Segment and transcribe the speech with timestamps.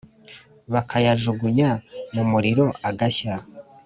[0.73, 1.69] bakayajugunya
[2.13, 3.33] mu muriro agashya